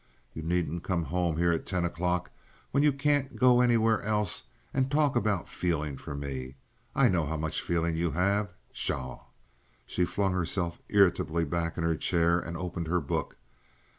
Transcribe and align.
You 0.33 0.41
needn't 0.41 0.81
come 0.83 1.03
home 1.03 1.37
here 1.37 1.51
at 1.51 1.67
ten 1.67 1.85
o'clock, 1.85 2.31
when 2.71 2.81
you 2.81 2.91
can't 2.91 3.35
go 3.35 3.61
anywhere 3.61 4.01
else, 4.01 4.45
and 4.73 4.89
talk 4.89 5.15
about 5.15 5.47
feeling 5.47 5.95
for 5.95 6.15
me. 6.15 6.55
I 6.95 7.07
know 7.07 7.23
how 7.27 7.37
much 7.37 7.61
feeling 7.61 7.95
you 7.95 8.09
have. 8.09 8.49
Pshaw!" 8.73 9.25
She 9.85 10.05
flung 10.05 10.33
herself 10.33 10.79
irritably 10.89 11.45
back 11.45 11.77
in 11.77 11.83
her 11.83 11.95
chair 11.95 12.39
and 12.39 12.57
opened 12.57 12.87
her 12.87 12.99
book. 12.99 13.35